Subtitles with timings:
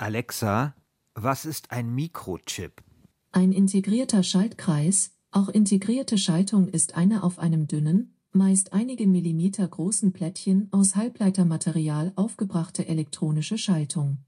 [0.00, 0.76] Alexa,
[1.16, 2.84] was ist ein Mikrochip?
[3.32, 10.12] Ein integrierter Schaltkreis, auch integrierte Schaltung ist eine auf einem dünnen, meist einige Millimeter großen
[10.12, 14.18] Plättchen aus Halbleitermaterial aufgebrachte elektronische Schaltung.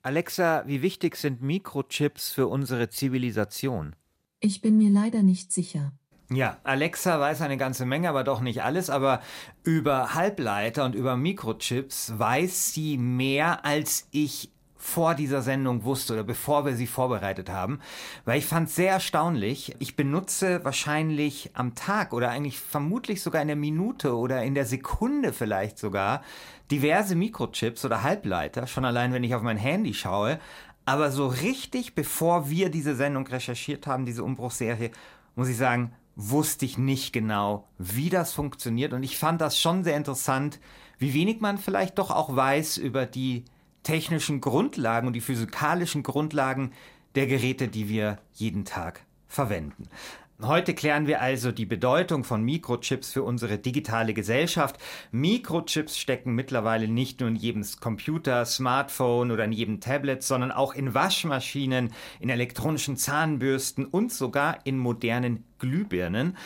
[0.00, 3.94] Alexa, wie wichtig sind Mikrochips für unsere Zivilisation?
[4.40, 5.92] Ich bin mir leider nicht sicher.
[6.30, 8.88] Ja, Alexa weiß eine ganze Menge, aber doch nicht alles.
[8.88, 9.20] Aber
[9.62, 16.22] über Halbleiter und über Mikrochips weiß sie mehr, als ich vor dieser Sendung wusste oder
[16.22, 17.80] bevor wir sie vorbereitet haben,
[18.24, 19.74] weil ich fand es sehr erstaunlich.
[19.80, 24.66] Ich benutze wahrscheinlich am Tag oder eigentlich vermutlich sogar in der Minute oder in der
[24.66, 26.22] Sekunde vielleicht sogar
[26.70, 30.38] diverse Mikrochips oder Halbleiter, schon allein wenn ich auf mein Handy schaue.
[30.84, 34.90] Aber so richtig, bevor wir diese Sendung recherchiert haben, diese Umbruchserie,
[35.34, 38.92] muss ich sagen, wusste ich nicht genau, wie das funktioniert.
[38.92, 40.58] Und ich fand das schon sehr interessant,
[40.98, 43.44] wie wenig man vielleicht doch auch weiß über die
[43.88, 46.72] technischen Grundlagen und die physikalischen Grundlagen
[47.14, 49.88] der Geräte, die wir jeden Tag verwenden.
[50.42, 54.76] Heute klären wir also die Bedeutung von Mikrochips für unsere digitale Gesellschaft.
[55.10, 60.74] Mikrochips stecken mittlerweile nicht nur in jedem Computer, Smartphone oder in jedem Tablet, sondern auch
[60.74, 66.36] in Waschmaschinen, in elektronischen Zahnbürsten und sogar in modernen Glühbirnen.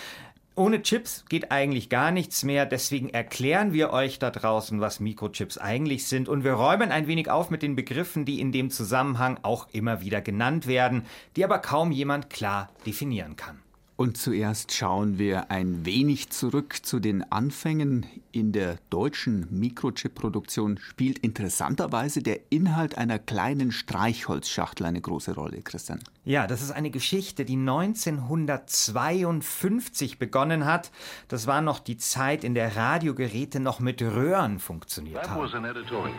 [0.55, 5.56] Ohne Chips geht eigentlich gar nichts mehr, deswegen erklären wir euch da draußen, was Mikrochips
[5.56, 9.39] eigentlich sind und wir räumen ein wenig auf mit den Begriffen, die in dem Zusammenhang
[9.42, 13.61] auch immer wieder genannt werden, die aber kaum jemand klar definieren kann.
[14.03, 18.05] Und zuerst schauen wir ein wenig zurück zu den Anfängen.
[18.33, 26.00] In der deutschen Mikrochip-Produktion spielt interessanterweise der Inhalt einer kleinen Streichholzschachtel eine große Rolle, Christian.
[26.25, 30.91] Ja, das ist eine Geschichte, die 1952 begonnen hat.
[31.28, 35.41] Das war noch die Zeit, in der Radiogeräte noch mit Röhren funktioniert haben.
[35.41, 36.19] That was an editorial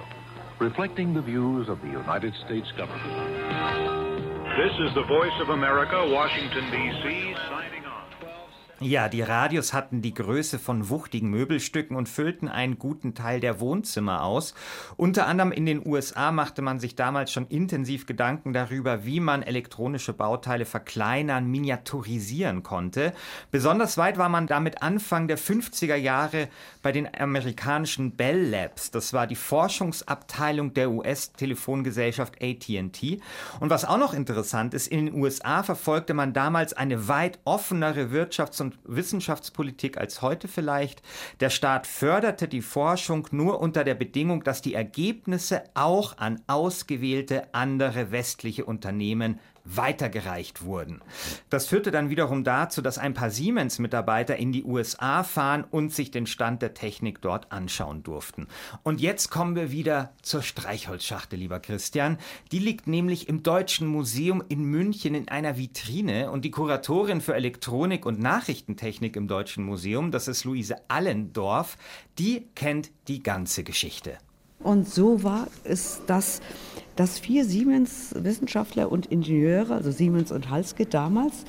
[0.61, 4.32] reflecting the views of the United States government.
[4.57, 7.82] This is the voice of America, Washington, D.C., signing.
[8.83, 13.61] Ja, die Radios hatten die Größe von wuchtigen Möbelstücken und füllten einen guten Teil der
[13.61, 14.53] Wohnzimmer aus.
[14.97, 19.41] Unter anderem in den USA machte man sich damals schon intensiv Gedanken darüber, wie man
[19.41, 23.13] elektronische Bauteile verkleinern, miniaturisieren konnte.
[23.51, 26.49] Besonders weit war man damit Anfang der 50er Jahre
[26.81, 28.91] bei den amerikanischen Bell Labs.
[28.91, 33.21] Das war die Forschungsabteilung der US-Telefongesellschaft AT&T.
[33.61, 38.07] Und was auch noch interessant ist, in den USA verfolgte man damals eine weit offenere
[38.07, 41.01] Wirtschafts- und Wissenschaftspolitik als heute vielleicht.
[41.39, 47.53] Der Staat förderte die Forschung nur unter der Bedingung, dass die Ergebnisse auch an ausgewählte
[47.53, 51.01] andere westliche Unternehmen weitergereicht wurden.
[51.49, 56.11] Das führte dann wiederum dazu, dass ein paar Siemens-Mitarbeiter in die USA fahren und sich
[56.11, 58.47] den Stand der Technik dort anschauen durften.
[58.83, 62.17] Und jetzt kommen wir wieder zur Streichholzschachtel, lieber Christian.
[62.51, 67.35] Die liegt nämlich im Deutschen Museum in München in einer Vitrine und die Kuratorin für
[67.35, 71.77] Elektronik und Nachrichtentechnik im Deutschen Museum, das ist Luise Allendorf,
[72.19, 74.17] die kennt die ganze Geschichte.
[74.59, 76.41] Und so war es, dass
[76.95, 81.45] dass vier Siemens-Wissenschaftler und Ingenieure, also Siemens und Halske damals,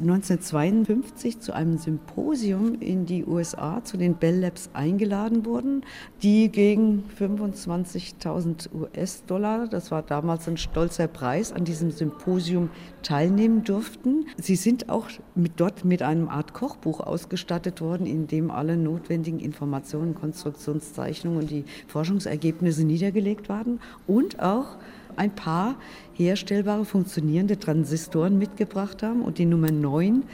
[0.00, 5.82] 1952 zu einem Symposium in die USA zu den Bell Labs eingeladen wurden,
[6.22, 12.70] die gegen 25.000 US-Dollar, das war damals ein stolzer Preis, an diesem Symposium
[13.02, 14.26] teilnehmen durften.
[14.36, 19.38] Sie sind auch mit, dort mit einem Art Kochbuch ausgestattet worden, in dem alle notwendigen
[19.38, 24.76] Informationen, Konstruktionszeichnungen und die Forschungsergebnisse niedergelegt waren und auch
[25.16, 25.76] ein paar
[26.14, 29.22] herstellbare, funktionierende Transistoren mitgebracht haben.
[29.22, 30.24] Und die Nummer 9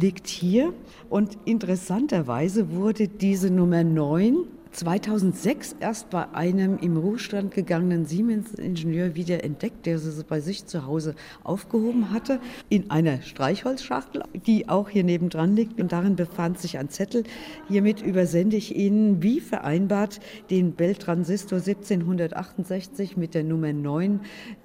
[0.00, 0.72] liegt hier.
[1.08, 4.36] Und interessanterweise wurde diese Nummer 9
[4.74, 10.84] 2006 erst bei einem im Ruhestand gegangenen Siemens-Ingenieur wieder entdeckt, der sie bei sich zu
[10.86, 11.14] Hause
[11.44, 12.40] aufgehoben hatte,
[12.70, 15.80] in einer Streichholzschachtel, die auch hier nebendran liegt.
[15.80, 17.22] Und darin befand sich ein Zettel.
[17.68, 20.18] Hiermit übersende ich Ihnen, wie vereinbart,
[20.50, 24.20] den Bell-Transistor 1768 mit der Nummer 9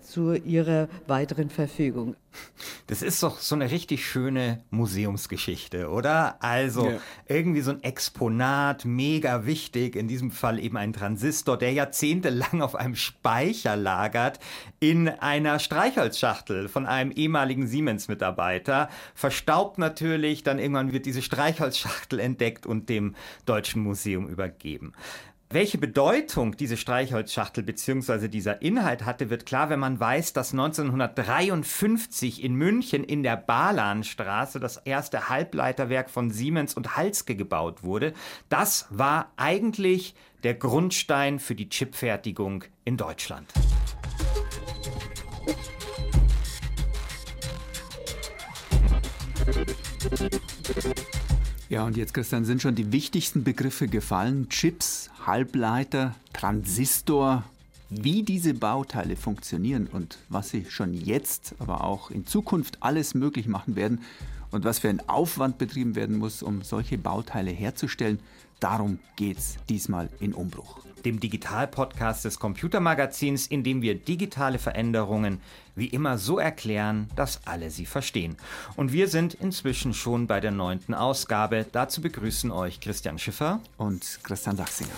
[0.09, 2.15] zu Ihrer weiteren Verfügung.
[2.87, 6.43] Das ist doch so eine richtig schöne Museumsgeschichte, oder?
[6.43, 6.99] Also ja.
[7.27, 12.75] irgendwie so ein Exponat, mega wichtig, in diesem Fall eben ein Transistor, der jahrzehntelang auf
[12.75, 14.39] einem Speicher lagert,
[14.79, 18.89] in einer Streichholzschachtel von einem ehemaligen Siemens-Mitarbeiter.
[19.13, 23.15] Verstaubt natürlich, dann irgendwann wird diese Streichholzschachtel entdeckt und dem
[23.45, 24.93] Deutschen Museum übergeben.
[25.51, 28.27] Welche Bedeutung diese Streichholzschachtel bzw.
[28.27, 34.59] dieser Inhalt hatte, wird klar, wenn man weiß, dass 1953 in München in der Balanstraße
[34.59, 38.13] das erste Halbleiterwerk von Siemens und Halske gebaut wurde.
[38.49, 40.13] Das war eigentlich
[40.43, 43.51] der Grundstein für die Chipfertigung in Deutschland.
[49.47, 51.28] Musik
[51.69, 54.49] ja, und jetzt, Christian, sind schon die wichtigsten Begriffe gefallen.
[54.49, 57.43] Chips, Halbleiter, Transistor.
[57.91, 63.47] Wie diese Bauteile funktionieren und was sie schon jetzt, aber auch in Zukunft alles möglich
[63.47, 64.01] machen werden
[64.49, 68.19] und was für ein Aufwand betrieben werden muss, um solche Bauteile herzustellen,
[68.59, 70.79] darum geht's diesmal in Umbruch.
[71.05, 75.39] Dem Digital-Podcast des Computermagazins, in dem wir digitale Veränderungen
[75.75, 78.35] wie immer so erklären, dass alle sie verstehen.
[78.75, 81.65] Und wir sind inzwischen schon bei der neunten Ausgabe.
[81.71, 84.89] Dazu begrüßen euch Christian Schiffer und Christian Sachsinger.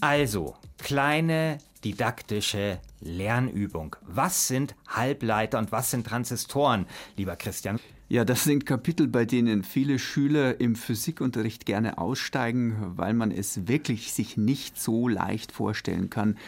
[0.00, 3.96] Also, kleine didaktische Lernübung.
[4.06, 6.86] Was sind Halbleiter und was sind Transistoren,
[7.16, 7.78] lieber Christian?
[8.10, 13.68] Ja, das sind Kapitel, bei denen viele Schüler im Physikunterricht gerne aussteigen, weil man es
[13.68, 16.38] wirklich sich nicht so leicht vorstellen kann.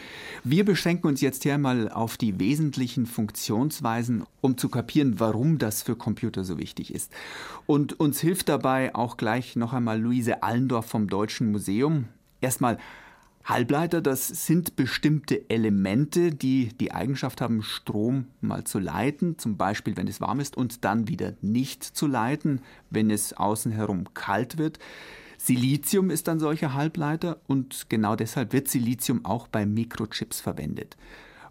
[0.43, 5.83] Wir beschränken uns jetzt hier mal auf die wesentlichen Funktionsweisen, um zu kapieren, warum das
[5.83, 7.11] für Computer so wichtig ist.
[7.67, 12.05] Und uns hilft dabei auch gleich noch einmal Luise Allendorf vom Deutschen Museum.
[12.41, 12.79] Erstmal,
[13.43, 19.97] Halbleiter, das sind bestimmte Elemente, die die Eigenschaft haben, Strom mal zu leiten, zum Beispiel
[19.97, 24.57] wenn es warm ist und dann wieder nicht zu leiten, wenn es außen herum kalt
[24.57, 24.79] wird.
[25.37, 30.97] Silizium ist ein solcher Halbleiter und genau deshalb wird Silizium auch bei Mikrochips verwendet.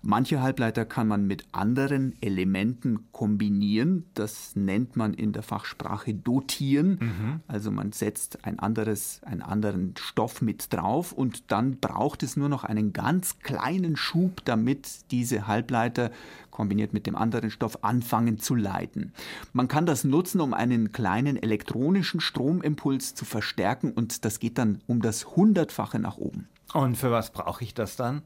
[0.02, 4.06] Manche Halbleiter kann man mit anderen Elementen kombinieren.
[4.14, 6.98] Das nennt man in der Fachsprache dotieren.
[7.00, 7.40] Mhm.
[7.46, 12.48] Also man setzt ein anderes, einen anderen Stoff mit drauf und dann braucht es nur
[12.48, 16.10] noch einen ganz kleinen Schub, damit diese Halbleiter
[16.50, 19.12] kombiniert mit dem anderen Stoff anfangen zu leiten.
[19.52, 24.80] Man kann das nutzen, um einen kleinen elektronischen Stromimpuls zu verstärken und das geht dann
[24.86, 26.48] um das Hundertfache nach oben.
[26.72, 28.22] Und für was brauche ich das dann?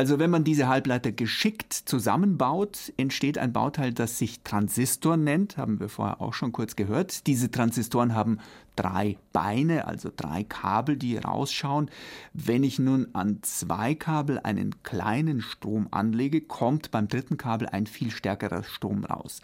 [0.00, 5.78] Also wenn man diese Halbleiter geschickt zusammenbaut, entsteht ein Bauteil, das sich Transistor nennt, haben
[5.78, 7.26] wir vorher auch schon kurz gehört.
[7.26, 8.38] Diese Transistoren haben
[8.76, 11.90] drei Beine, also drei Kabel, die rausschauen.
[12.32, 17.86] Wenn ich nun an zwei Kabel einen kleinen Strom anlege, kommt beim dritten Kabel ein
[17.86, 19.42] viel stärkerer Strom raus.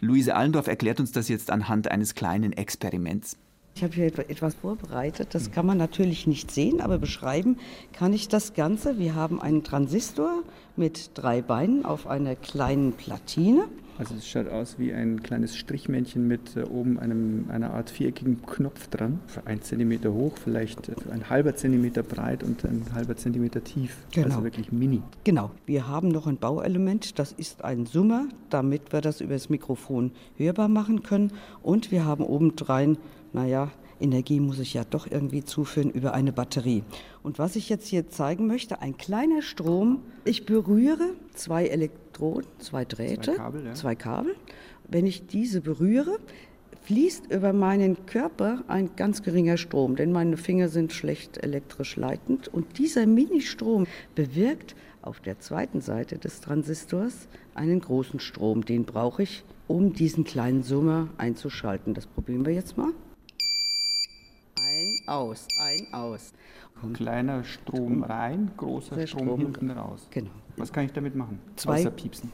[0.00, 3.36] Luise Allendorf erklärt uns das jetzt anhand eines kleinen Experiments.
[3.78, 5.36] Ich habe hier etwas vorbereitet.
[5.36, 7.58] Das kann man natürlich nicht sehen, aber beschreiben
[7.92, 8.98] kann ich das Ganze.
[8.98, 10.42] Wir haben einen Transistor
[10.74, 13.66] mit drei Beinen auf einer kleinen Platine.
[13.96, 18.42] Also es schaut aus wie ein kleines Strichmännchen mit äh, oben einem, einer Art viereckigen
[18.42, 19.18] Knopf dran.
[19.44, 23.96] Ein Zentimeter hoch, vielleicht äh, ein halber Zentimeter breit und ein halber Zentimeter tief.
[24.12, 24.26] Genau.
[24.26, 25.02] Also wirklich mini.
[25.24, 25.50] Genau.
[25.66, 30.12] Wir haben noch ein Bauelement, das ist ein Summer, damit wir das über das Mikrofon
[30.36, 31.32] hörbar machen können.
[31.62, 32.98] Und wir haben obendrein
[33.32, 33.70] naja,
[34.00, 36.84] Energie muss ich ja doch irgendwie zuführen über eine Batterie.
[37.22, 40.02] Und was ich jetzt hier zeigen möchte, ein kleiner Strom.
[40.24, 43.64] Ich berühre zwei Elektroden, zwei Drähte, zwei Kabel.
[43.66, 43.74] Ja.
[43.74, 44.36] Zwei Kabel.
[44.88, 46.18] Wenn ich diese berühre,
[46.82, 52.48] fließt über meinen Körper ein ganz geringer Strom, denn meine Finger sind schlecht elektrisch leitend.
[52.48, 58.64] Und dieser Ministrom bewirkt auf der zweiten Seite des Transistors einen großen Strom.
[58.64, 61.92] Den brauche ich, um diesen kleinen Summer einzuschalten.
[61.92, 62.92] Das probieren wir jetzt mal
[65.08, 66.32] aus, ein, aus.
[66.82, 70.06] Und Kleiner Strom rein, großer Strom, Strom, hinten raus.
[70.10, 70.30] Genau.
[70.56, 71.40] Was kann ich damit machen?
[71.56, 71.80] Zwei.
[71.80, 72.30] Außer piepsen.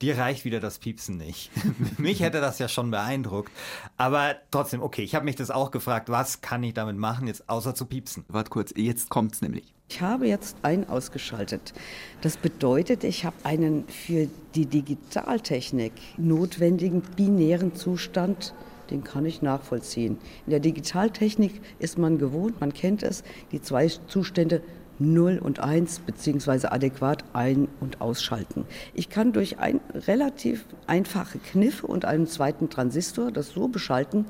[0.00, 1.50] Dir reicht wieder das Piepsen nicht.
[1.98, 3.52] mich hätte das ja schon beeindruckt.
[3.96, 7.48] Aber trotzdem, okay, ich habe mich das auch gefragt, was kann ich damit machen, jetzt
[7.48, 8.24] außer zu piepsen?
[8.28, 9.74] Warte kurz, jetzt kommt's nämlich.
[9.90, 11.72] Ich habe jetzt ein ausgeschaltet.
[12.20, 18.54] Das bedeutet, ich habe einen für die Digitaltechnik notwendigen binären Zustand
[18.90, 20.18] den kann ich nachvollziehen.
[20.46, 24.62] In der Digitaltechnik ist man gewohnt, man kennt es, die zwei Zustände
[24.98, 28.64] 0 und 1 beziehungsweise adäquat ein- und ausschalten.
[28.94, 34.26] Ich kann durch ein relativ einfache Kniffe und einen zweiten Transistor das so beschalten,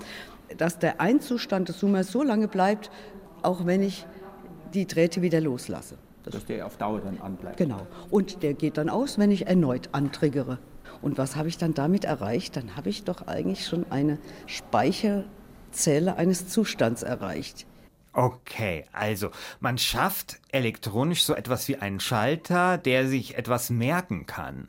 [0.56, 2.90] dass der Einzustand des Zoomers so lange bleibt,
[3.42, 4.06] auch wenn ich
[4.74, 5.96] die Drähte wieder loslasse.
[6.24, 7.56] Das dass der auf Dauer dann anbleibt.
[7.56, 7.86] Genau.
[8.10, 10.58] Und der geht dann aus, wenn ich erneut antriggere.
[11.02, 12.56] Und was habe ich dann damit erreicht?
[12.56, 17.66] Dann habe ich doch eigentlich schon eine Speicherzelle eines Zustands erreicht.
[18.12, 24.68] Okay, also man schafft elektronisch so etwas wie einen Schalter, der sich etwas merken kann.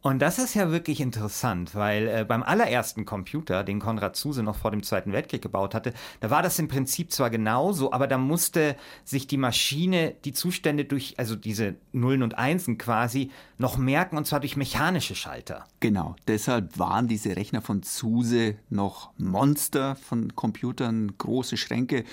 [0.00, 4.54] Und das ist ja wirklich interessant, weil äh, beim allerersten Computer, den Konrad Zuse noch
[4.54, 8.16] vor dem Zweiten Weltkrieg gebaut hatte, da war das im Prinzip zwar genauso, aber da
[8.16, 14.16] musste sich die Maschine die Zustände durch, also diese Nullen und Einsen quasi, noch merken
[14.16, 15.66] und zwar durch mechanische Schalter.
[15.80, 22.04] Genau, deshalb waren diese Rechner von Zuse noch Monster von Computern, große Schränke,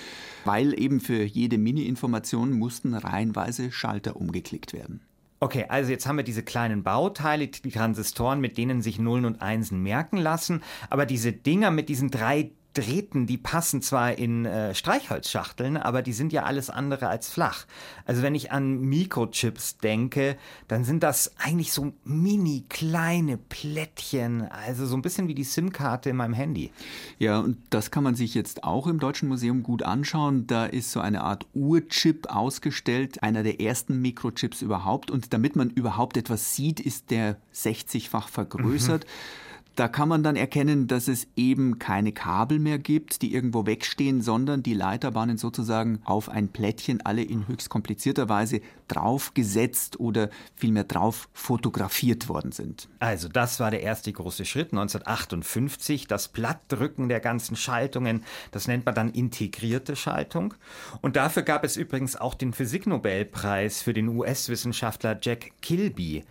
[0.44, 5.05] weil eben für jede Mini-Information mussten reihenweise Schalter umgeklickt werden.
[5.38, 9.42] Okay, also jetzt haben wir diese kleinen Bauteile, die Transistoren, mit denen sich Nullen und
[9.42, 14.74] Einsen merken lassen, aber diese Dinger mit diesen drei Drähten, die passen zwar in äh,
[14.74, 17.64] Streichholzschachteln, aber die sind ja alles andere als flach.
[18.04, 20.36] Also wenn ich an Mikrochips denke,
[20.68, 26.10] dann sind das eigentlich so mini kleine Plättchen, also so ein bisschen wie die SIM-Karte
[26.10, 26.70] in meinem Handy.
[27.18, 30.46] Ja, und das kann man sich jetzt auch im Deutschen Museum gut anschauen.
[30.46, 35.10] Da ist so eine Art Urchip ausgestellt, einer der ersten Mikrochips überhaupt.
[35.10, 39.04] Und damit man überhaupt etwas sieht, ist der 60-fach vergrößert.
[39.04, 39.45] Mhm.
[39.76, 44.22] Da kann man dann erkennen, dass es eben keine Kabel mehr gibt, die irgendwo wegstehen,
[44.22, 50.84] sondern die Leiterbahnen sozusagen auf ein Plättchen alle in höchst komplizierter Weise draufgesetzt oder vielmehr
[50.84, 52.88] drauf fotografiert worden sind.
[52.98, 58.86] Also das war der erste große Schritt 1958, das Plattdrücken der ganzen Schaltungen, das nennt
[58.86, 60.54] man dann integrierte Schaltung.
[61.02, 66.24] Und dafür gab es übrigens auch den Physiknobelpreis für den US-Wissenschaftler Jack Kilby.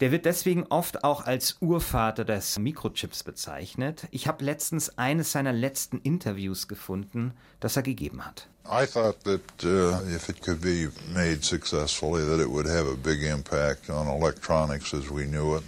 [0.00, 4.08] Der wird deswegen oft auch als Urvater des Mikrochips bezeichnet.
[4.10, 8.48] Ich habe letztens eines seiner letzten Interviews gefunden, das er gegeben hat.
[8.68, 12.96] I thought that uh, if it could be made successfully, that it would have a
[12.96, 15.64] big impact on electronics as we knew it.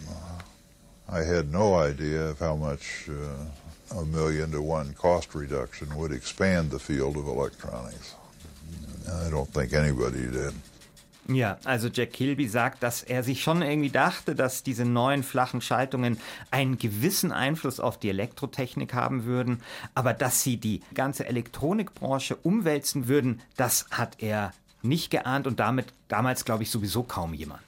[1.09, 6.13] I had no idea of how much uh, a million to one cost reduction would
[6.13, 8.15] expand the field of electronics.
[9.13, 10.55] I don't think anybody did.
[11.29, 15.61] Ja, also Jack Kilby sagt, dass er sich schon irgendwie dachte, dass diese neuen flachen
[15.61, 16.19] Schaltungen
[16.51, 19.63] einen gewissen Einfluss auf die Elektrotechnik haben würden,
[19.95, 24.53] aber dass sie die ganze Elektronikbranche umwälzen würden, das hat er
[24.83, 27.63] nicht geahnt und damit damals, glaube ich, sowieso kaum jemand.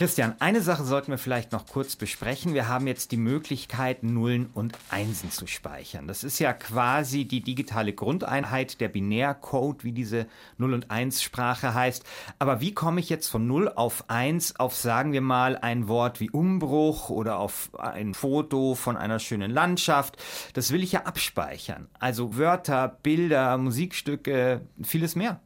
[0.00, 2.54] Christian, eine Sache sollten wir vielleicht noch kurz besprechen.
[2.54, 6.08] Wir haben jetzt die Möglichkeit, Nullen und Einsen zu speichern.
[6.08, 10.26] Das ist ja quasi die digitale Grundeinheit, der Binärcode, wie diese
[10.56, 12.02] 0 und 1 Sprache heißt.
[12.38, 16.18] Aber wie komme ich jetzt von 0 auf 1 auf, sagen wir mal, ein Wort
[16.18, 20.16] wie Umbruch oder auf ein Foto von einer schönen Landschaft?
[20.54, 21.88] Das will ich ja abspeichern.
[21.98, 25.42] Also Wörter, Bilder, Musikstücke, vieles mehr.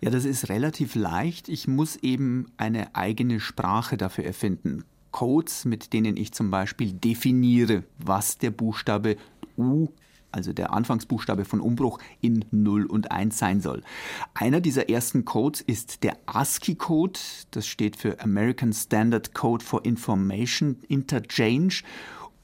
[0.00, 1.48] Ja, das ist relativ leicht.
[1.48, 4.84] Ich muss eben eine eigene Sprache dafür erfinden.
[5.10, 9.16] Codes, mit denen ich zum Beispiel definiere, was der Buchstabe
[9.58, 9.88] U
[10.32, 13.82] also der Anfangsbuchstabe von Umbruch, in 0 und 1 sein soll.
[14.34, 17.18] Einer dieser ersten Codes ist der ASCII-Code.
[17.50, 21.82] Das steht für American Standard Code for Information Interchange.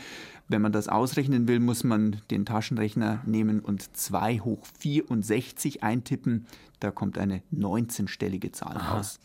[0.49, 6.47] Wenn man das ausrechnen will, muss man den Taschenrechner nehmen und 2 hoch 64 eintippen.
[6.81, 8.97] Da kommt eine 19-stellige Zahl Aha.
[8.97, 9.21] raus.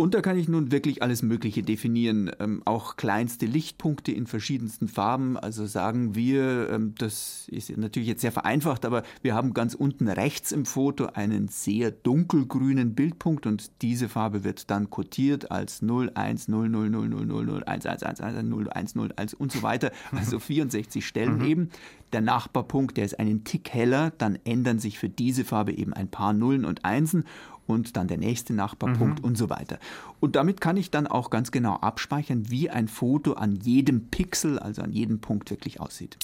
[0.00, 4.86] Und da kann ich nun wirklich alles Mögliche definieren, ähm, auch kleinste Lichtpunkte in verschiedensten
[4.86, 5.36] Farben.
[5.36, 10.06] Also sagen wir, ähm, das ist natürlich jetzt sehr vereinfacht, aber wir haben ganz unten
[10.06, 16.12] rechts im Foto einen sehr dunkelgrünen Bildpunkt und diese Farbe wird dann kodiert als 0,
[16.14, 19.34] 1, 0, 0, 0, 0, 0, 0, 1, 1, 1, 1, 0, 1, 0, 1
[19.34, 19.90] und so weiter.
[20.12, 21.44] Also 64 Stellen mhm.
[21.44, 21.70] eben.
[22.12, 26.08] Der Nachbarpunkt, der ist einen Tick heller, dann ändern sich für diese Farbe eben ein
[26.08, 27.24] paar Nullen und Einsen
[27.68, 29.24] und dann der nächste Nachbarpunkt mhm.
[29.24, 29.78] und so weiter.
[30.18, 34.58] Und damit kann ich dann auch ganz genau abspeichern, wie ein Foto an jedem Pixel,
[34.58, 36.16] also an jedem Punkt wirklich aussieht.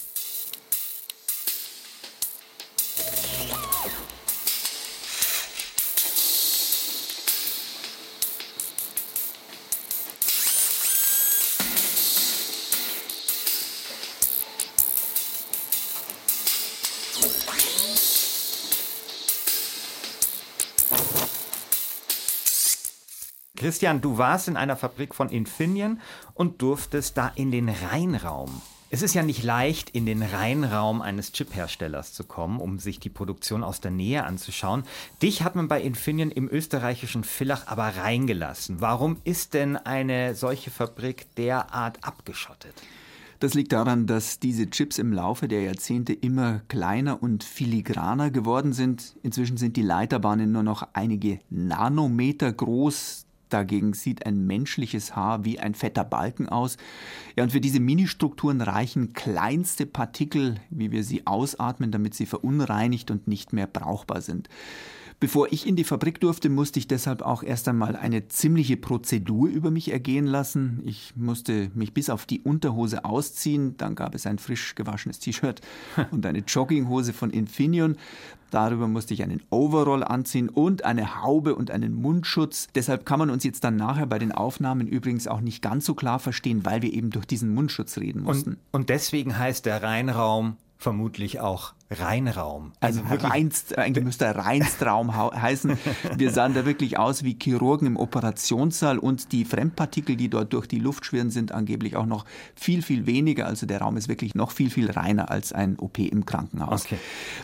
[23.65, 25.99] Christian, du warst in einer Fabrik von Infineon
[26.35, 28.61] und durftest da in den Reinraum.
[28.91, 33.09] Es ist ja nicht leicht, in den Reinraum eines Chip-Herstellers zu kommen, um sich die
[33.09, 34.83] Produktion aus der Nähe anzuschauen.
[35.23, 38.83] Dich hat man bei Infineon im österreichischen Villach aber reingelassen.
[38.83, 42.75] Warum ist denn eine solche Fabrik derart abgeschottet?
[43.41, 48.75] Das liegt daran, dass diese Chips im Laufe der Jahrzehnte immer kleiner und filigraner geworden
[48.75, 49.17] sind.
[49.23, 53.25] Inzwischen sind die Leiterbahnen nur noch einige Nanometer groß.
[53.49, 56.77] Dagegen sieht ein menschliches Haar wie ein fetter Balken aus.
[57.37, 63.11] Ja, und für diese Ministrukturen reichen kleinste Partikel, wie wir sie ausatmen, damit sie verunreinigt
[63.11, 64.49] und nicht mehr brauchbar sind.
[65.25, 69.49] Bevor ich in die Fabrik durfte, musste ich deshalb auch erst einmal eine ziemliche Prozedur
[69.49, 70.83] über mich ergehen lassen.
[70.85, 75.63] Ich musste mich bis auf die Unterhose ausziehen, dann gab es ein frisch gewaschenes T-Shirt
[76.11, 77.97] und eine Jogginghose von Infineon.
[78.51, 82.69] Darüber musste ich einen Overall anziehen und eine Haube und einen Mundschutz.
[82.75, 85.95] Deshalb kann man uns jetzt dann nachher bei den Aufnahmen übrigens auch nicht ganz so
[85.95, 88.51] klar verstehen, weil wir eben durch diesen Mundschutz reden mussten.
[88.51, 92.73] Und, und deswegen heißt der Reinraum vermutlich auch Reinraum.
[92.81, 95.79] Also, reinst, eigentlich müsste Reinstraum heißen.
[96.17, 100.67] Wir sahen da wirklich aus wie Chirurgen im Operationssaal und die Fremdpartikel, die dort durch
[100.67, 102.25] die Luft schwirren, sind angeblich auch noch
[102.55, 103.47] viel, viel weniger.
[103.47, 106.87] Also der Raum ist wirklich noch viel, viel reiner als ein OP im Krankenhaus.
[106.87, 106.99] Okay.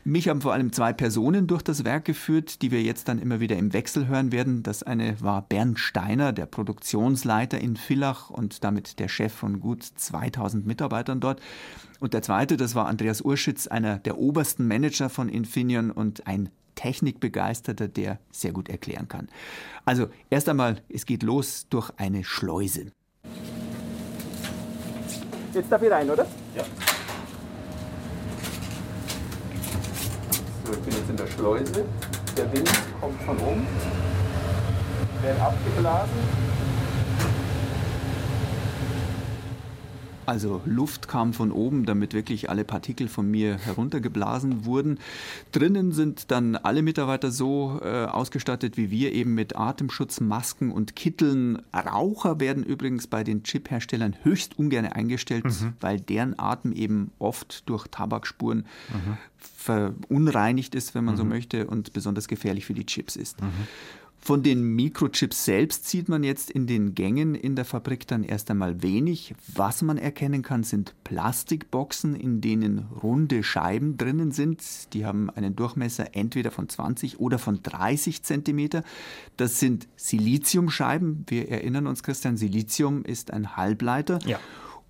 [0.04, 3.40] Mich haben vor allem zwei Personen durch das Werk geführt, die wir jetzt dann immer
[3.40, 4.62] wieder im Wechsel hören werden.
[4.62, 9.84] Das eine war Bernd Steiner, der Produktionsleiter in Villach und damit der Chef von gut
[9.84, 11.40] 2000 Mitarbeitern dort.
[12.00, 16.48] Und der zweite, das war Andreas Urschitz, einer der obersten Manager von Infineon und ein
[16.74, 19.28] Technikbegeisterter, der sehr gut erklären kann.
[19.84, 22.90] Also erst einmal, es geht los durch eine Schleuse.
[25.52, 26.26] Jetzt darf ich rein, oder?
[26.56, 26.64] Ja.
[30.64, 31.84] So, ich bin jetzt in der Schleuse.
[32.34, 33.66] Der Wind kommt von oben,
[35.20, 36.49] wird abgeblasen
[40.30, 45.00] Also Luft kam von oben, damit wirklich alle Partikel von mir heruntergeblasen wurden.
[45.50, 51.60] Drinnen sind dann alle Mitarbeiter so äh, ausgestattet wie wir, eben mit Atemschutzmasken und Kitteln.
[51.74, 55.72] Raucher werden übrigens bei den Chip-Herstellern höchst ungern eingestellt, mhm.
[55.80, 59.18] weil deren Atem eben oft durch Tabakspuren mhm.
[59.36, 61.18] verunreinigt ist, wenn man mhm.
[61.18, 63.40] so möchte, und besonders gefährlich für die Chips ist.
[64.22, 68.50] Von den Mikrochips selbst sieht man jetzt in den Gängen in der Fabrik dann erst
[68.50, 69.34] einmal wenig.
[69.54, 74.62] Was man erkennen kann, sind Plastikboxen, in denen runde Scheiben drinnen sind.
[74.92, 78.84] Die haben einen Durchmesser entweder von 20 oder von 30 Zentimeter.
[79.38, 81.24] Das sind Siliziumscheiben.
[81.26, 84.18] Wir erinnern uns, Christian, Silizium ist ein Halbleiter.
[84.26, 84.38] Ja.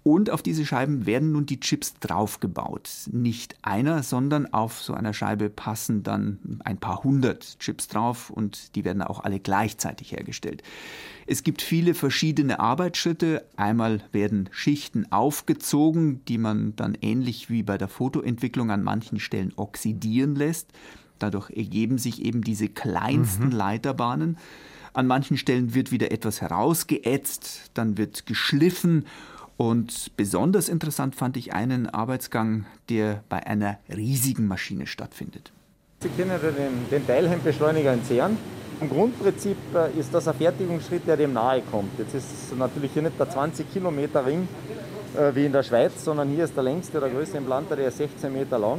[0.02, 2.88] Und auf diese Scheiben werden nun die Chips draufgebaut.
[3.12, 8.74] Nicht einer, sondern auf so einer Scheibe passen dann ein paar hundert Chips drauf und
[8.76, 10.62] die werden auch alle gleichzeitig hergestellt.
[11.26, 13.44] Es gibt viele verschiedene Arbeitsschritte.
[13.56, 19.52] Einmal werden Schichten aufgezogen, die man dann ähnlich wie bei der Fotoentwicklung an manchen Stellen
[19.56, 20.72] oxidieren lässt.
[21.18, 23.52] Dadurch ergeben sich eben diese kleinsten mhm.
[23.52, 24.38] Leiterbahnen.
[24.92, 29.04] An manchen Stellen wird wieder etwas herausgeätzt, dann wird geschliffen
[29.60, 35.52] und besonders interessant fand ich einen Arbeitsgang, der bei einer riesigen Maschine stattfindet.
[36.02, 38.38] Sie können den, den Teilhemmbeschleuniger entzehren.
[38.80, 41.90] Im Grundprinzip äh, ist das ein Fertigungsschritt, der dem nahe kommt.
[41.98, 44.48] Jetzt ist natürlich hier nicht der 20 Kilometer Ring
[45.14, 47.98] äh, wie in der Schweiz, sondern hier ist der längste, der größte Implanter, der ist
[47.98, 48.78] 16 Meter lang.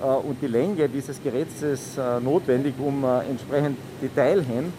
[0.00, 4.72] Äh, und die Länge dieses Geräts ist notwendig, um entsprechend die Teilhemd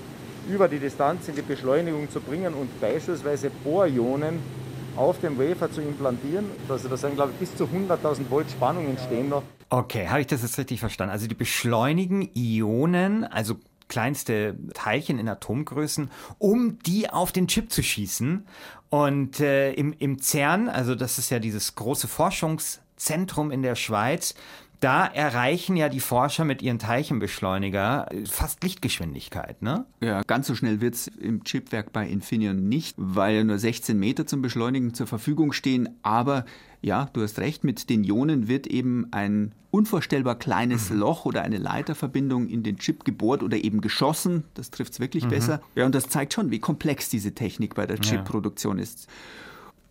[0.49, 4.62] über die Distanz in die Beschleunigung zu bringen und beispielsweise Bohrionen
[4.95, 6.45] auf dem Wafer zu implantieren.
[6.69, 9.43] Also da sind, glaube ich, bis zu 100.000 Volt Spannung entstehen noch.
[9.69, 11.11] Okay, habe ich das jetzt richtig verstanden?
[11.11, 13.55] Also die beschleunigen Ionen, also
[13.87, 18.45] kleinste Teilchen in Atomgrößen, um die auf den Chip zu schießen.
[18.89, 24.35] Und äh, im, im CERN, also das ist ja dieses große Forschungszentrum in der Schweiz,
[24.83, 29.85] da erreichen ja die Forscher mit ihren Teilchenbeschleuniger fast Lichtgeschwindigkeit, ne?
[30.01, 34.27] Ja, ganz so schnell wird es im Chipwerk bei Infineon nicht, weil nur 16 Meter
[34.27, 35.89] zum Beschleunigen zur Verfügung stehen.
[36.03, 36.43] Aber
[36.81, 40.99] ja, du hast recht, mit den Ionen wird eben ein unvorstellbar kleines mhm.
[40.99, 44.43] Loch oder eine Leiterverbindung in den Chip gebohrt oder eben geschossen.
[44.53, 45.29] Das trifft es wirklich mhm.
[45.29, 45.61] besser.
[45.75, 48.83] Ja, und das zeigt schon, wie komplex diese Technik bei der Chipproduktion ja.
[48.83, 49.07] ist.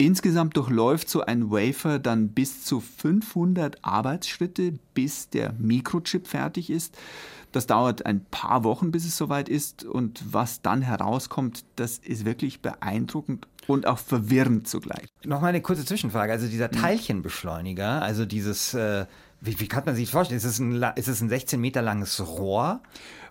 [0.03, 6.99] Insgesamt durchläuft so ein Wafer dann bis zu 500 Arbeitsschritte, bis der Mikrochip fertig ist.
[7.53, 9.85] Das dauert ein paar Wochen, bis es soweit ist.
[9.85, 15.07] Und was dann herauskommt, das ist wirklich beeindruckend und auch verwirrend zugleich.
[15.25, 16.33] Noch mal eine kurze Zwischenfrage.
[16.33, 16.81] Also dieser hm.
[16.81, 19.07] Teilchenbeschleuniger, also dieses, äh,
[19.43, 20.39] wie, wie, kann man sich das vorstellen?
[20.39, 22.81] Ist es, ein, ist es ein 16 Meter langes Rohr?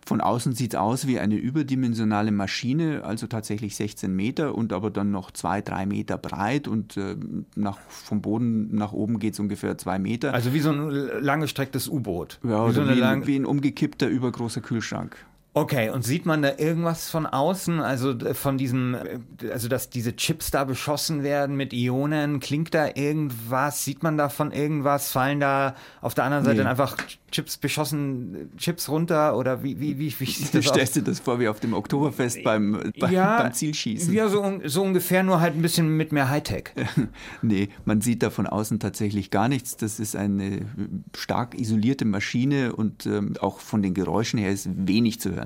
[0.06, 4.90] Von außen sieht es aus wie eine überdimensionale Maschine, also tatsächlich 16 Meter und aber
[4.90, 7.16] dann noch zwei, drei Meter breit und äh,
[7.56, 10.34] nach, vom Boden nach oben geht es ungefähr zwei Meter.
[10.34, 12.40] Also wie so ein langgestrecktes U-Boot.
[12.44, 15.16] Ja, wie, so wie, ein, wie ein umgekippter übergroßer Kühlschrank.
[15.54, 19.90] Okay, und sieht man da irgendwas von außen, also äh, von diesem, äh, also dass
[19.90, 25.12] diese Chips da beschossen werden mit Ionen, klingt da irgendwas, sieht man da von irgendwas,
[25.12, 26.70] fallen da auf der anderen Seite nee.
[26.70, 26.96] einfach
[27.32, 31.40] Chips beschossen, Chips runter oder wie, wie, wie, wie sieht das Stellst du das vor
[31.40, 34.14] wie auf dem Oktoberfest beim, beim, ja, beim Zielschießen?
[34.14, 36.72] Ja, so, so ungefähr, nur halt ein bisschen mit mehr Hightech.
[37.42, 39.76] nee, man sieht da von außen tatsächlich gar nichts.
[39.76, 40.66] Das ist eine
[41.16, 45.41] stark isolierte Maschine und ähm, auch von den Geräuschen her ist wenig zu hören.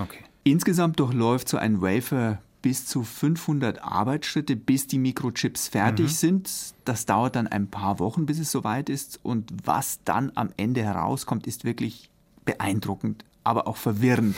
[0.00, 0.18] Okay.
[0.42, 6.10] Insgesamt durchläuft so ein Wafer bis zu 500 Arbeitsschritte, bis die Mikrochips fertig mhm.
[6.10, 6.50] sind.
[6.86, 9.20] Das dauert dann ein paar Wochen, bis es soweit ist.
[9.22, 12.08] Und was dann am Ende herauskommt, ist wirklich
[12.46, 14.34] beeindruckend, aber auch verwirrend.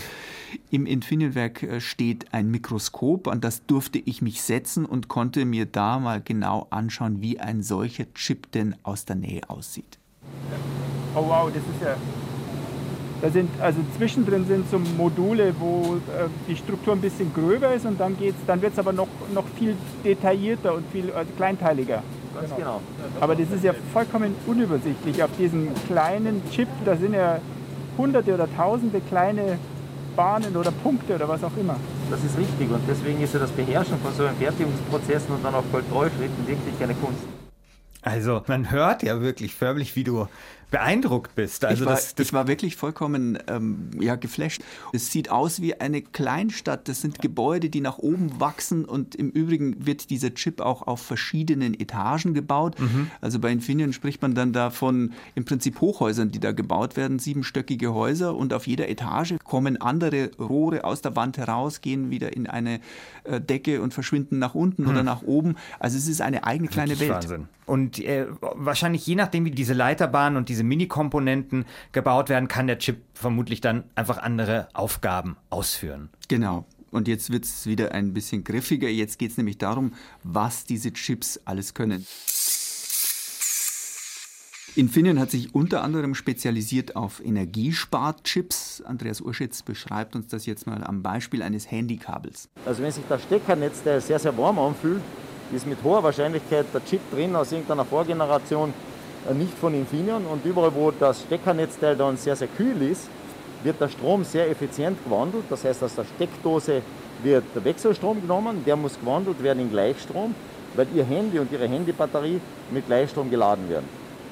[0.71, 5.67] Im Infineon-Werk äh, steht ein Mikroskop, an das durfte ich mich setzen und konnte mir
[5.67, 9.99] da mal genau anschauen, wie ein solcher Chip denn aus der Nähe aussieht.
[11.15, 11.97] Oh wow, das ist ja
[13.27, 17.85] da sind, also zwischendrin sind so Module, wo äh, die Struktur ein bisschen gröber ist
[17.85, 22.03] und dann, geht's, dann wird es aber noch, noch viel detaillierter und viel also kleinteiliger.
[22.35, 22.57] Ganz genau.
[22.57, 22.81] genau.
[23.21, 25.23] Aber das ist ja vollkommen unübersichtlich.
[25.23, 27.41] Auf diesem kleinen Chip, da sind ja
[27.99, 29.59] hunderte oder tausende kleine
[30.15, 31.77] Bahnen oder Punkte oder was auch immer.
[32.11, 35.55] Das ist richtig und deswegen ist ja das Beherrschen von so einem Fertigungsprozessen und dann
[35.55, 37.23] auch Kontrollschritten wirklich eine Kunst.
[38.03, 40.29] Also man hört ja wirklich förmlich, wie du
[40.71, 41.65] beeindruckt bist.
[41.65, 44.63] Also ich, war, das, das ich war wirklich vollkommen ähm, ja, geflasht.
[44.93, 46.89] Es sieht aus wie eine Kleinstadt.
[46.89, 51.01] Das sind Gebäude, die nach oben wachsen und im Übrigen wird dieser Chip auch auf
[51.01, 52.81] verschiedenen Etagen gebaut.
[52.81, 53.11] Mhm.
[53.21, 57.95] Also bei Infineon spricht man dann davon im Prinzip Hochhäusern, die da gebaut werden, siebenstöckige
[57.95, 62.47] Häuser und auf jeder Etage kommen andere Rohre aus der Wand heraus, gehen wieder in
[62.47, 62.81] eine
[63.25, 64.89] äh, Decke und verschwinden nach unten mhm.
[64.91, 65.57] oder nach oben.
[65.79, 67.11] Also es ist eine eigene kleine Welt.
[67.11, 67.49] Wahnsinn.
[67.67, 72.79] Und äh, wahrscheinlich je nachdem, wie diese Leiterbahn und diese Mini-Komponenten gebaut werden, kann der
[72.79, 76.11] Chip vermutlich dann einfach andere Aufgaben ausführen.
[76.29, 76.65] Genau.
[76.91, 78.89] Und jetzt wird es wieder ein bisschen griffiger.
[78.89, 79.93] Jetzt geht es nämlich darum,
[80.23, 82.07] was diese Chips alles können.
[84.77, 88.83] Infineon hat sich unter anderem spezialisiert auf Energiesparchips.
[88.83, 92.51] Andreas Urschitz beschreibt uns das jetzt mal am Beispiel eines Handykabels.
[92.67, 95.01] Also wenn sich das Steckernetz, der sehr, sehr warm anfühlt,
[95.55, 98.75] ist mit hoher Wahrscheinlichkeit der Chip drin aus irgendeiner Vorgeneration,
[99.35, 100.27] nicht von Infineon.
[100.27, 103.09] Und überall, wo das Steckernetzteil dann sehr, sehr kühl ist,
[103.63, 105.45] wird der Strom sehr effizient gewandelt.
[105.51, 106.83] Das heißt, aus der Steckdose
[107.23, 110.35] wird der Wechselstrom genommen, der muss gewandelt werden in Gleichstrom,
[110.75, 113.89] weil Ihr Handy und Ihre Handybatterie mit Gleichstrom geladen werden.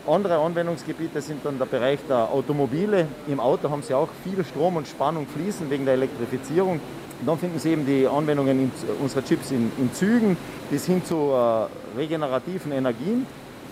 [0.07, 3.07] Andere Anwendungsgebiete sind dann der Bereich der Automobile.
[3.27, 6.79] Im Auto haben Sie auch viel Strom und Spannung fließen wegen der Elektrifizierung.
[7.21, 10.37] Und dann finden Sie eben die Anwendungen in, unserer Chips in, in Zügen
[10.71, 13.27] bis hin zu äh, regenerativen Energien.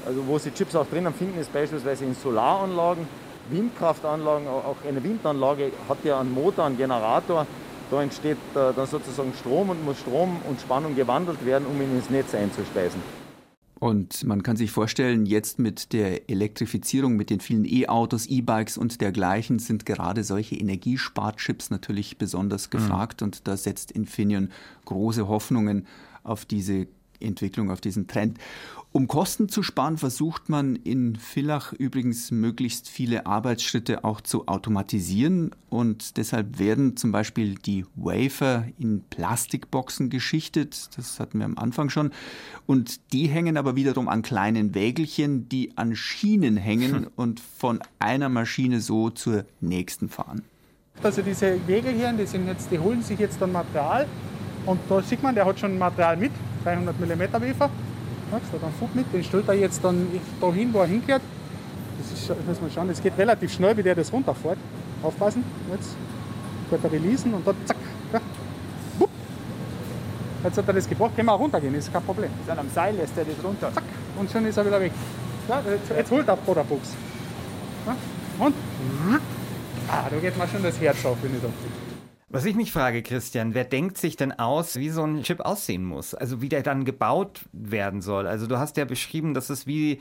[0.07, 3.07] Also wo Sie Chips auch drinnen finden, ist beispielsweise in Solaranlagen,
[3.51, 7.47] Windkraftanlagen, auch eine Windanlage hat ja einen Motor, einen Generator.
[7.91, 11.95] Da entsteht äh, dann sozusagen Strom und muss Strom und Spannung gewandelt werden, um ihn
[11.95, 13.01] ins Netz einzuspeisen.
[13.79, 19.01] Und man kann sich vorstellen, jetzt mit der Elektrifizierung, mit den vielen E-Autos, E-Bikes und
[19.01, 22.71] dergleichen sind gerade solche Energiesparchips natürlich besonders mhm.
[22.71, 23.21] gefragt.
[23.21, 23.25] Mhm.
[23.27, 24.51] Und da setzt Infineon
[24.85, 25.87] große Hoffnungen
[26.23, 26.87] auf diese
[27.19, 28.39] Entwicklung, auf diesen Trend.
[28.95, 35.53] Um Kosten zu sparen, versucht man in Villach übrigens möglichst viele Arbeitsschritte auch zu automatisieren
[35.71, 40.91] und deshalb werden zum Beispiel die Wafer in Plastikboxen geschichtet.
[40.95, 42.11] Das hatten wir am Anfang schon.
[42.67, 47.11] Und die hängen aber wiederum an kleinen Wägelchen, die an Schienen hängen hm.
[47.17, 50.43] und von einer Maschine so zur nächsten fahren.
[51.03, 54.07] Also diese Wägelchen, die, sind jetzt, die holen sich jetzt dann Material
[54.67, 56.33] und da sieht man, der hat schon Material mit,
[56.65, 57.71] 300 mm Wafer.
[58.33, 60.09] Da dann Food mit, den stellt er jetzt dann
[60.41, 61.21] dahin, wo er hingehört.
[61.99, 64.57] Das muss man schauen, es geht relativ schnell, wie der das runterfährt.
[65.03, 65.95] Aufpassen, jetzt
[66.71, 67.77] wird er releasen und dann zack,
[68.13, 68.21] ja.
[70.45, 72.31] Jetzt hat er das gebracht, können wir auch runtergehen, ist kein Problem.
[72.47, 73.71] Dann am Seil lässt er das runter.
[73.75, 73.85] Zack,
[74.19, 74.93] und schon ist er wieder weg.
[75.49, 76.95] Ja, jetzt, jetzt holt er Vorderbuchs.
[77.87, 77.97] Ja,
[78.47, 78.55] und?
[79.89, 81.49] Ah, da geht mir schon das Herz auf, wenn ich da
[82.33, 85.85] was ich mich frage, Christian, wer denkt sich denn aus, wie so ein Chip aussehen
[85.85, 86.15] muss?
[86.15, 88.27] Also wie der dann gebaut werden soll?
[88.27, 90.01] Also du hast ja beschrieben, dass es wie,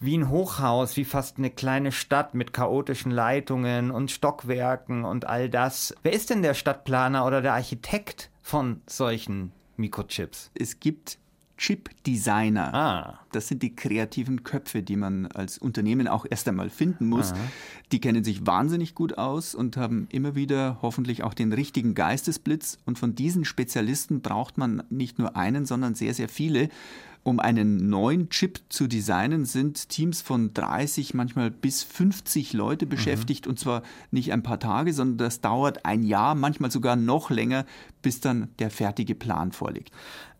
[0.00, 5.48] wie ein Hochhaus, wie fast eine kleine Stadt mit chaotischen Leitungen und Stockwerken und all
[5.48, 5.94] das.
[6.02, 10.50] Wer ist denn der Stadtplaner oder der Architekt von solchen Mikrochips?
[10.54, 11.18] Es gibt
[11.58, 12.72] Chip-Designer.
[12.72, 13.20] Ah.
[13.32, 17.32] Das sind die kreativen Köpfe, die man als Unternehmen auch erst einmal finden muss.
[17.32, 17.38] Aha.
[17.92, 22.78] Die kennen sich wahnsinnig gut aus und haben immer wieder hoffentlich auch den richtigen Geistesblitz.
[22.86, 26.68] Und von diesen Spezialisten braucht man nicht nur einen, sondern sehr, sehr viele.
[27.28, 32.88] Um einen neuen Chip zu designen, sind Teams von 30, manchmal bis 50 Leute mhm.
[32.88, 33.44] beschäftigt.
[33.44, 33.50] Mhm.
[33.50, 37.66] Und zwar nicht ein paar Tage, sondern das dauert ein Jahr, manchmal sogar noch länger,
[38.00, 39.92] bis dann der fertige Plan vorliegt.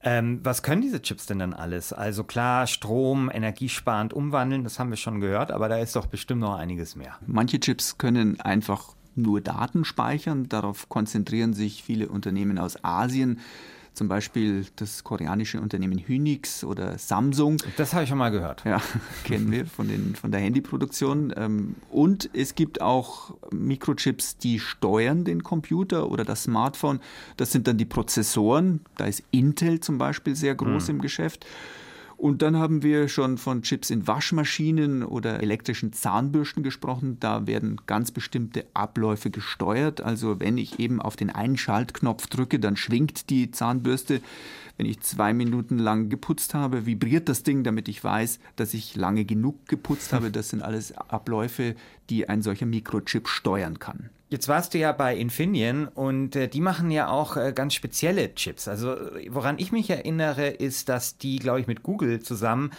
[0.03, 1.93] Ähm, was können diese Chips denn dann alles?
[1.93, 6.41] Also klar, Strom, energiesparend umwandeln, das haben wir schon gehört, aber da ist doch bestimmt
[6.41, 7.19] noch einiges mehr.
[7.27, 10.49] Manche Chips können einfach nur Daten speichern.
[10.49, 13.41] Darauf konzentrieren sich viele Unternehmen aus Asien
[13.99, 17.57] zum Beispiel das koreanische Unternehmen Hynix oder Samsung.
[17.77, 18.65] Das habe ich schon mal gehört.
[18.65, 18.81] Ja,
[19.25, 21.35] kennen wir von, den, von der Handyproduktion.
[21.37, 27.01] Ähm, und es gibt auch Mikrochips, die steuern den Computer oder das Smartphone.
[27.37, 28.81] Das sind dann die Prozessoren.
[28.97, 30.97] Da ist Intel zum Beispiel sehr groß hm.
[30.97, 31.45] im Geschäft.
[32.19, 37.17] Und dann haben wir schon von Chips in Waschmaschinen oder elektrischen Zahnbürsten gesprochen.
[37.21, 40.01] Da werden ganz bestimmte Abläufe gesteuert.
[40.01, 44.21] Also wenn ich eben auf den Einschaltknopf drücke, dann schwingt die Zahnbürste.
[44.77, 48.97] Wenn ich zwei Minuten lang geputzt habe, vibriert das Ding, damit ich weiß, dass ich
[48.97, 50.33] lange genug geputzt habe.
[50.39, 51.77] Das sind alles Abläufe,
[52.11, 54.11] die ein solcher Mikrochip steuern kann.
[54.31, 58.35] Jetzt warst du ja bei Infineon und äh, die machen ja auch äh, ganz spezielle
[58.35, 58.69] Chips.
[58.69, 58.95] Also
[59.29, 62.71] woran ich mich erinnere, ist, dass die, glaube ich, mit Google zusammen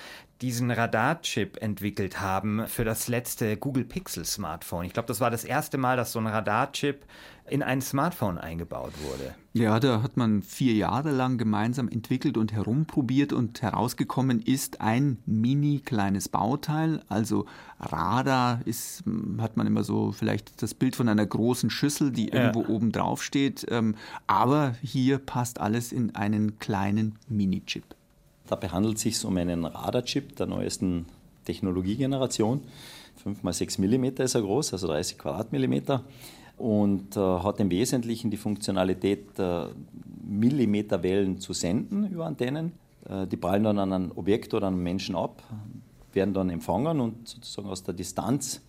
[0.41, 4.85] diesen Radarchip entwickelt haben für das letzte Google Pixel Smartphone.
[4.85, 7.05] Ich glaube, das war das erste Mal, dass so ein Radarchip
[7.49, 9.35] in ein Smartphone eingebaut wurde.
[9.53, 15.17] Ja, da hat man vier Jahre lang gemeinsam entwickelt und herumprobiert und herausgekommen ist ein
[15.25, 17.01] mini kleines Bauteil.
[17.09, 17.45] Also
[17.79, 19.03] Radar ist,
[19.39, 22.69] hat man immer so vielleicht das Bild von einer großen Schüssel, die irgendwo ja.
[22.69, 23.65] oben drauf steht.
[23.69, 23.95] Ähm,
[24.27, 27.98] aber hier passt alles in einen kleinen Mini-Chip.
[28.49, 31.05] Dabei handelt es sich um einen Radarchip der neuesten
[31.45, 32.61] Technologiegeneration.
[33.23, 36.03] 5 x 6 mm ist er groß, also 30 Quadratmillimeter
[36.57, 39.65] und äh, hat im Wesentlichen die Funktionalität, äh,
[40.27, 42.71] Millimeterwellen zu senden über Antennen.
[43.07, 45.43] Äh, die prallen dann an ein Objekt oder einen Menschen ab,
[46.13, 48.61] werden dann empfangen und sozusagen aus der Distanz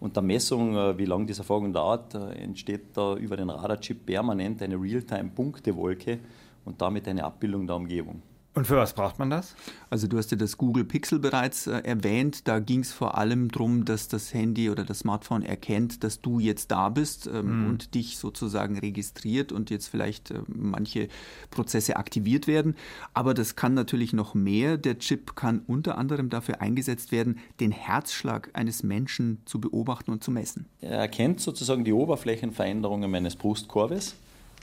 [0.00, 4.04] und der Messung, äh, wie lange dieser Vorgang dauert, äh, entsteht da über den Radarchip
[4.04, 6.18] permanent eine Realtime-Punktewolke
[6.64, 8.22] und damit eine Abbildung der Umgebung.
[8.58, 9.54] Und für was braucht man das?
[9.88, 12.48] Also du hast ja das Google Pixel bereits äh, erwähnt.
[12.48, 16.40] Da ging es vor allem darum, dass das Handy oder das Smartphone erkennt, dass du
[16.40, 17.66] jetzt da bist ähm, mhm.
[17.68, 21.06] und dich sozusagen registriert und jetzt vielleicht äh, manche
[21.52, 22.74] Prozesse aktiviert werden.
[23.14, 24.76] Aber das kann natürlich noch mehr.
[24.76, 30.24] Der Chip kann unter anderem dafür eingesetzt werden, den Herzschlag eines Menschen zu beobachten und
[30.24, 30.66] zu messen.
[30.80, 34.16] Er erkennt sozusagen die Oberflächenveränderungen meines Brustkorbes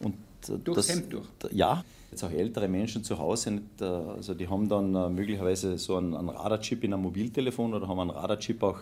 [0.03, 0.15] und
[0.49, 1.25] äh, Durchs das, Hemd durch?
[1.51, 5.77] Ja, jetzt auch ältere Menschen zu Hause, nicht, äh, also die haben dann äh, möglicherweise
[5.77, 8.79] so einen, einen Radarchip in einem Mobiltelefon oder haben einen Radarchip auch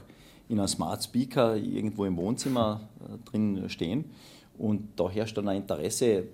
[0.49, 2.81] in einem Smart Speaker irgendwo im Wohnzimmer
[3.25, 4.05] drin stehen.
[4.57, 6.25] Und da herrscht dann ein Interesse,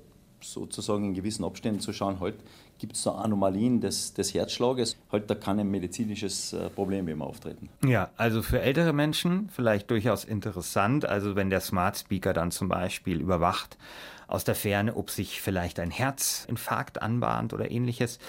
[0.41, 2.35] sozusagen in gewissen Abständen zu schauen, halt,
[2.79, 4.97] gibt es da Anomalien des, des Herzschlages?
[5.11, 7.69] Halt, da kann ein medizinisches Problem immer auftreten.
[7.85, 11.05] Ja, also für ältere Menschen vielleicht durchaus interessant.
[11.05, 13.77] Also wenn der Smart Speaker dann zum Beispiel überwacht,
[14.29, 18.19] aus der Ferne, ob sich vielleicht ein Herzinfarkt anbahnt oder ähnliches.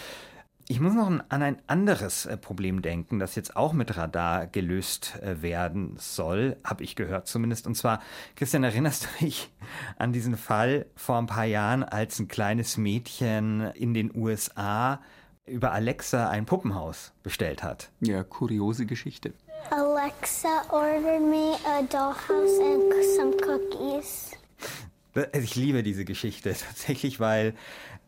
[0.70, 5.20] Ich muss noch an ein anderes äh, Problem denken, das jetzt auch mit Radar gelöst
[5.20, 7.66] äh, werden soll, habe ich gehört zumindest.
[7.66, 8.00] Und zwar,
[8.36, 9.50] Christian, erinnerst du dich
[9.98, 15.00] an diesen Fall vor ein paar Jahren, als ein kleines Mädchen in den USA
[15.44, 17.90] über Alexa ein Puppenhaus bestellt hat?
[17.98, 19.32] Ja, kuriose Geschichte.
[19.72, 24.30] Alexa ordered me a dollhouse and some cookies.
[25.32, 27.54] Ich liebe diese Geschichte tatsächlich, weil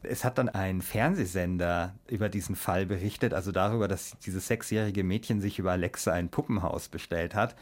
[0.04, 5.40] es hat dann ein Fernsehsender über diesen Fall berichtet, also darüber, dass dieses sechsjährige Mädchen
[5.40, 7.56] sich über Alexa ein Puppenhaus bestellt hat.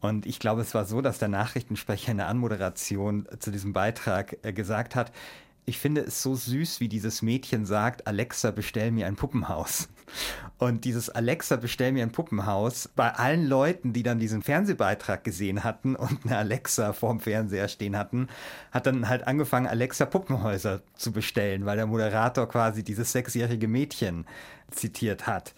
[0.00, 4.36] Und ich glaube, es war so, dass der Nachrichtensprecher in der Anmoderation zu diesem Beitrag
[4.42, 5.12] äh, gesagt hat,
[5.66, 9.88] ich finde es so süß, wie dieses Mädchen sagt, Alexa, bestell mir ein Puppenhaus.
[10.58, 15.64] Und dieses Alexa, bestell mir ein Puppenhaus, bei allen Leuten, die dann diesen Fernsehbeitrag gesehen
[15.64, 18.28] hatten und eine Alexa vorm Fernseher stehen hatten,
[18.72, 24.26] hat dann halt angefangen, Alexa Puppenhäuser zu bestellen, weil der Moderator quasi dieses sechsjährige Mädchen
[24.70, 25.54] zitiert hat.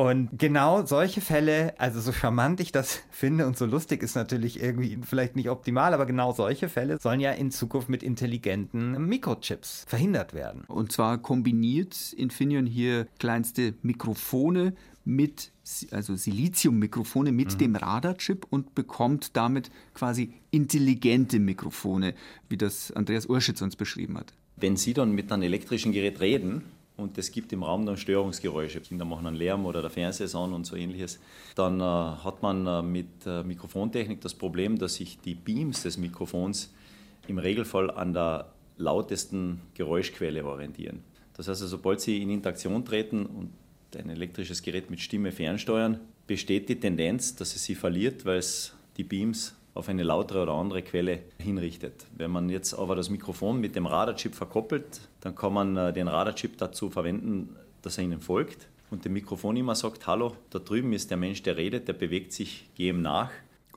[0.00, 4.58] Und genau solche Fälle, also so charmant ich das finde und so lustig ist natürlich
[4.58, 9.84] irgendwie vielleicht nicht optimal, aber genau solche Fälle sollen ja in Zukunft mit intelligenten Mikrochips
[9.86, 10.64] verhindert werden.
[10.68, 14.72] Und zwar kombiniert Infineon hier kleinste Mikrofone
[15.04, 15.52] mit,
[15.90, 17.58] also Silizium-Mikrofone mit mhm.
[17.58, 22.14] dem Radarchip und bekommt damit quasi intelligente Mikrofone,
[22.48, 24.32] wie das Andreas Urschitz uns beschrieben hat.
[24.56, 26.62] Wenn Sie dann mit einem elektrischen Gerät reden,
[27.00, 28.80] und es gibt im Raum dann Störungsgeräusche.
[28.80, 31.18] Kinder machen einen Lärm oder der Fernseher ist an und so ähnliches.
[31.54, 35.98] Dann äh, hat man äh, mit äh, Mikrofontechnik das Problem, dass sich die Beams des
[35.98, 36.72] Mikrofons
[37.26, 41.02] im Regelfall an der lautesten Geräuschquelle orientieren.
[41.34, 43.50] Das heißt, also, sobald Sie in Interaktion treten und
[43.96, 48.74] ein elektrisches Gerät mit Stimme fernsteuern, besteht die Tendenz, dass es sie verliert, weil es
[48.96, 52.06] die Beams auf eine lautere oder andere Quelle hinrichtet.
[52.16, 56.08] Wenn man jetzt aber das Mikrofon mit dem Radarchip verkoppelt, dann kann man äh, den
[56.08, 60.92] Radarchip dazu verwenden, dass er Ihnen folgt und dem Mikrofon immer sagt, hallo, da drüben
[60.92, 63.30] ist der Mensch, der redet, der bewegt sich, geh ihm nach.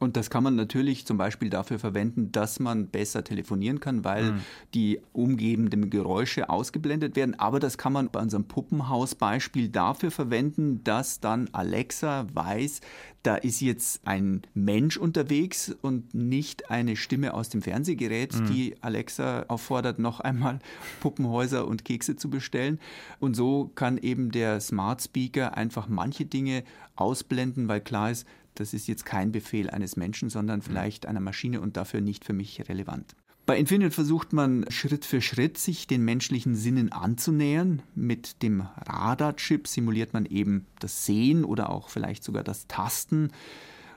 [0.04, 4.34] Und das kann man natürlich zum Beispiel dafür verwenden, dass man besser telefonieren kann, weil
[4.34, 4.42] mhm.
[4.74, 7.39] die umgebenden Geräusche ausgeblendet werden.
[7.39, 12.82] Aber das kann man bei unserem Puppenhaus-Beispiel dafür verwenden, dass dann Alexa weiß,
[13.24, 18.46] da ist jetzt ein Mensch unterwegs und nicht eine Stimme aus dem Fernsehgerät, mhm.
[18.48, 20.60] die Alexa auffordert, noch einmal
[21.00, 22.78] Puppenhäuser und Kekse zu bestellen.
[23.22, 26.66] Und so kann eben der Smart Speaker einfach manche Dinge
[26.98, 31.62] ausblenden, weil klar ist, das ist jetzt kein Befehl eines Menschen, sondern vielleicht einer Maschine
[31.62, 33.16] und dafür nicht für mich relevant.
[33.46, 37.82] Bei Infinite versucht man Schritt für Schritt, sich den menschlichen Sinnen anzunähern.
[37.94, 43.32] Mit dem Radarchip simuliert man eben das Sehen oder auch vielleicht sogar das Tasten.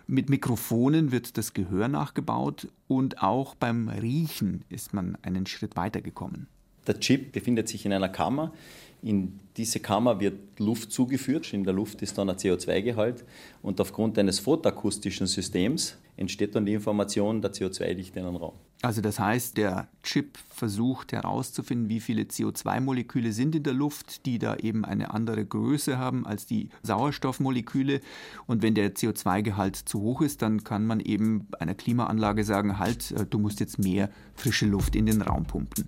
[0.08, 6.48] Mit Mikrofonen wird das Gehör nachgebaut und auch beim Riechen ist man einen Schritt weitergekommen.
[6.88, 8.52] Der Chip befindet sich in einer Kammer,
[9.06, 11.52] in diese Kammer wird Luft zugeführt.
[11.52, 13.24] In der Luft ist dann ein CO2-Gehalt.
[13.62, 18.54] Und aufgrund eines photoakustischen Systems entsteht dann die Information der CO2-Dichte in einem Raum.
[18.82, 24.38] Also das heißt, der Chip versucht herauszufinden, wie viele CO2-Moleküle sind in der Luft, die
[24.38, 28.00] da eben eine andere Größe haben als die Sauerstoffmoleküle.
[28.46, 33.12] Und wenn der CO2-Gehalt zu hoch ist, dann kann man eben einer Klimaanlage sagen, halt,
[33.12, 35.86] äh, du musst jetzt mehr frische Luft in den Raum pumpen.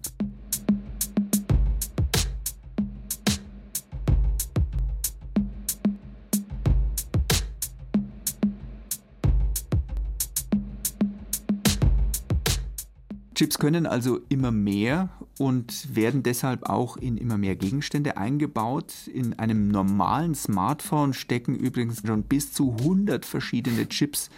[13.39, 18.93] Chips können also immer mehr und werden deshalb auch in immer mehr Gegenstände eingebaut.
[19.07, 24.31] In einem normalen Smartphone stecken übrigens schon bis zu 100 verschiedene Chips,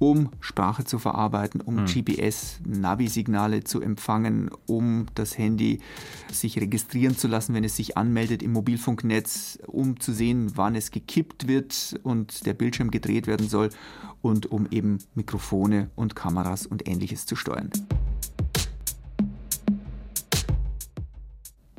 [0.00, 1.84] um Sprache zu verarbeiten, um hm.
[1.84, 5.78] GPS-Navi-Signale zu empfangen, um das Handy
[6.32, 10.90] sich registrieren zu lassen, wenn es sich anmeldet im Mobilfunknetz, um zu sehen, wann es
[10.90, 13.70] gekippt wird und der Bildschirm gedreht werden soll
[14.22, 17.70] und um eben Mikrofone und Kameras und ähnliches zu steuern.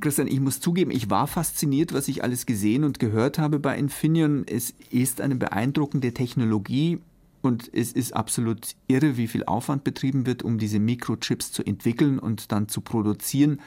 [0.01, 3.77] Christian, ich muss zugeben, ich war fasziniert, was ich alles gesehen und gehört habe bei
[3.77, 4.45] Infineon.
[4.47, 6.99] Es ist eine beeindruckende Technologie
[7.41, 12.19] und es ist absolut irre, wie viel Aufwand betrieben wird, um diese Mikrochips zu entwickeln
[12.19, 13.61] und dann zu produzieren.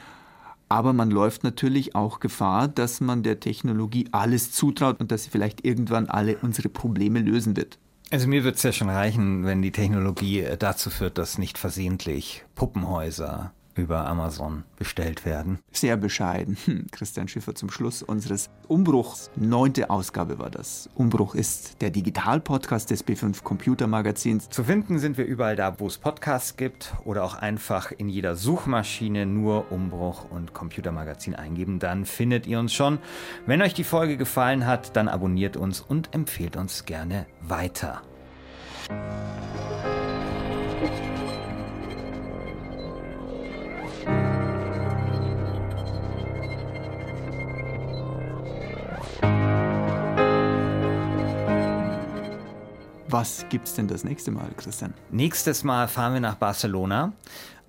[0.69, 5.29] Aber man läuft natürlich auch Gefahr, dass man der Technologie alles zutraut und dass sie
[5.29, 7.77] vielleicht irgendwann alle unsere Probleme lösen wird.
[8.11, 12.45] Also mir wird es ja schon reichen, wenn die Technologie dazu führt, dass nicht versehentlich
[12.55, 15.59] Puppenhäuser über Amazon bestellt werden.
[15.71, 16.57] Sehr bescheiden.
[16.65, 19.29] Hm, Christian Schiffer zum Schluss unseres Umbruchs.
[19.35, 20.89] Neunte Ausgabe war das.
[20.95, 24.49] Umbruch ist der Digital-Podcast des B5 Computer Magazins.
[24.49, 28.35] Zu finden sind wir überall da, wo es Podcasts gibt oder auch einfach in jeder
[28.35, 31.79] Suchmaschine nur Umbruch und Computermagazin eingeben.
[31.79, 32.99] Dann findet ihr uns schon.
[33.45, 38.01] Wenn euch die Folge gefallen hat, dann abonniert uns und empfehlt uns gerne weiter.
[53.07, 54.93] Was gibt es denn das nächste Mal, Christian?
[55.11, 57.13] Nächstes Mal fahren wir nach Barcelona.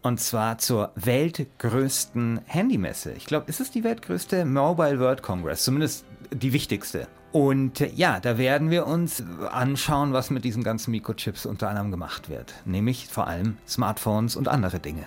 [0.03, 3.13] Und zwar zur weltgrößten Handymesse.
[3.13, 5.65] Ich glaube, ist es die weltgrößte Mobile World Congress?
[5.65, 7.09] Zumindest die wichtigste.
[7.33, 11.91] Und äh, ja, da werden wir uns anschauen, was mit diesen ganzen Mikrochips unter anderem
[11.91, 12.55] gemacht wird.
[12.65, 15.05] Nämlich vor allem Smartphones und andere Dinge.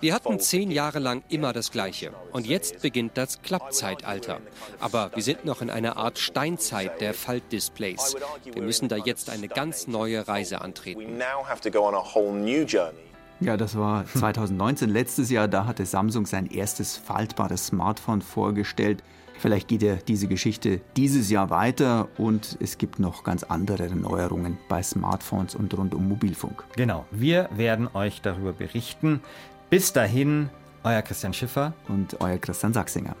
[0.00, 2.12] Wir hatten zehn Jahre lang immer das Gleiche.
[2.32, 4.40] Und jetzt beginnt das Klappzeitalter.
[4.78, 8.16] Aber wir sind noch in einer Art Steinzeit der Faltdisplays.
[8.44, 11.18] Wir müssen da jetzt eine ganz neue Reise antreten.
[13.42, 15.48] Ja, das war 2019, letztes Jahr.
[15.48, 19.02] Da hatte Samsung sein erstes faltbares Smartphone vorgestellt.
[19.40, 24.58] Vielleicht geht ja diese Geschichte dieses Jahr weiter und es gibt noch ganz andere Neuerungen
[24.68, 26.62] bei Smartphones und rund um Mobilfunk.
[26.76, 29.22] Genau, wir werden euch darüber berichten.
[29.70, 30.50] Bis dahin,
[30.84, 33.16] euer Christian Schiffer und euer Christian Sachsinger.